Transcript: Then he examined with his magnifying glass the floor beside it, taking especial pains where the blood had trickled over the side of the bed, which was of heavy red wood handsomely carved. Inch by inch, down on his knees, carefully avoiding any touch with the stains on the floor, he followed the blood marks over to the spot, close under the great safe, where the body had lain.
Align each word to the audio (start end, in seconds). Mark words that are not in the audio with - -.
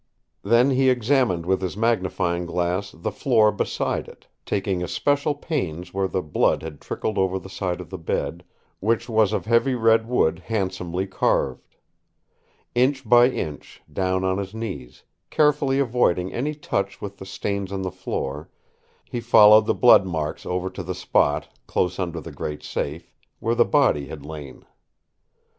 Then 0.41 0.71
he 0.71 0.89
examined 0.89 1.45
with 1.45 1.61
his 1.61 1.77
magnifying 1.77 2.47
glass 2.47 2.89
the 2.91 3.11
floor 3.11 3.51
beside 3.51 4.07
it, 4.07 4.25
taking 4.47 4.81
especial 4.81 5.35
pains 5.35 5.93
where 5.93 6.07
the 6.07 6.23
blood 6.23 6.63
had 6.63 6.81
trickled 6.81 7.19
over 7.19 7.37
the 7.37 7.51
side 7.51 7.79
of 7.79 7.91
the 7.91 7.99
bed, 7.99 8.43
which 8.79 9.07
was 9.07 9.31
of 9.31 9.45
heavy 9.45 9.75
red 9.75 10.07
wood 10.07 10.39
handsomely 10.39 11.05
carved. 11.05 11.75
Inch 12.73 13.07
by 13.07 13.29
inch, 13.29 13.83
down 13.93 14.23
on 14.23 14.39
his 14.39 14.55
knees, 14.55 15.03
carefully 15.29 15.77
avoiding 15.77 16.33
any 16.33 16.55
touch 16.55 16.99
with 16.99 17.17
the 17.19 17.25
stains 17.27 17.71
on 17.71 17.83
the 17.83 17.91
floor, 17.91 18.49
he 19.05 19.19
followed 19.19 19.67
the 19.67 19.75
blood 19.75 20.07
marks 20.07 20.47
over 20.47 20.71
to 20.71 20.81
the 20.81 20.95
spot, 20.95 21.47
close 21.67 21.99
under 21.99 22.19
the 22.19 22.31
great 22.31 22.63
safe, 22.63 23.13
where 23.39 23.53
the 23.53 23.65
body 23.65 24.07
had 24.07 24.25
lain. 24.25 24.65